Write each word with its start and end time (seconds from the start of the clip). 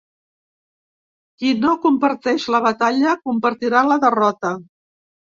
Qui 1.41 1.51
no 1.65 1.73
comparteix 1.83 2.45
la 2.55 2.61
batalla, 2.67 3.13
compartirà 3.27 3.83
la 3.91 3.99
derrota. 4.05 4.53